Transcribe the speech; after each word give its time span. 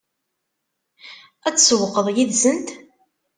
Ad 1.47 1.55
tsewwqeḍ 1.55 2.07
yid-sent? 2.15 2.69